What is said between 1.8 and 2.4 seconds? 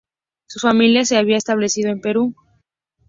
en Perú.